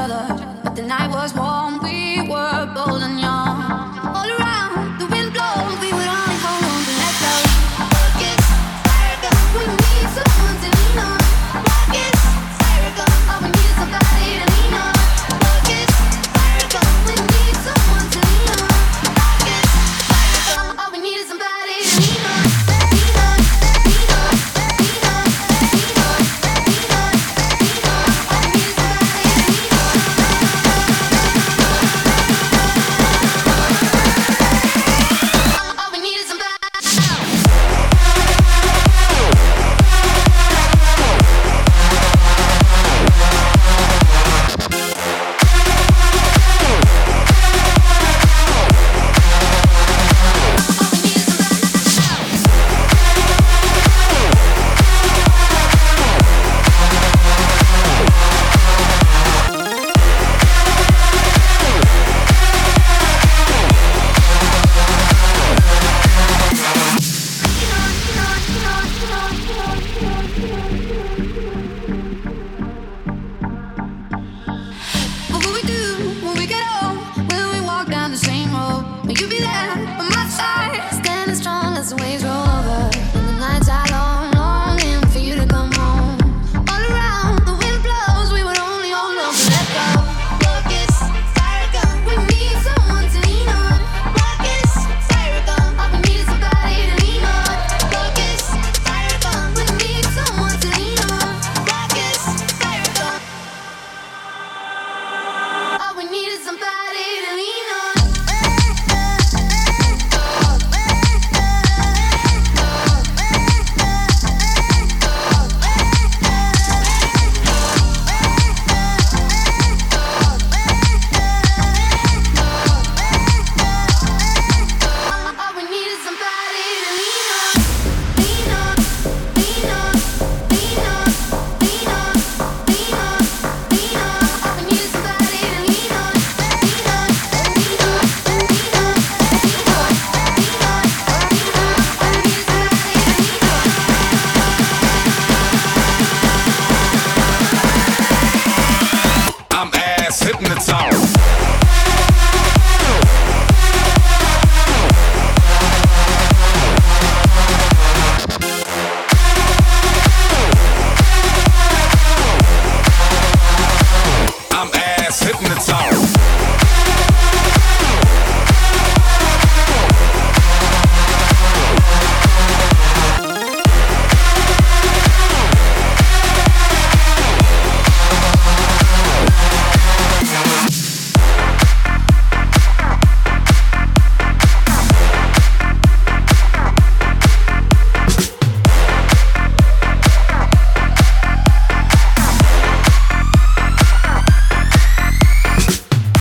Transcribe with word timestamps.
other. 0.00 0.39